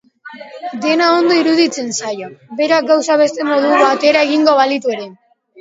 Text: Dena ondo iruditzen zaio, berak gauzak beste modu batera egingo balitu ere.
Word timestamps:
Dena 0.85 1.09
ondo 1.17 1.35
iruditzen 1.41 1.93
zaio, 1.99 2.31
berak 2.63 2.89
gauzak 2.93 3.23
beste 3.25 3.49
modu 3.53 3.75
batera 3.87 4.27
egingo 4.31 4.61
balitu 4.63 4.99
ere. 4.99 5.07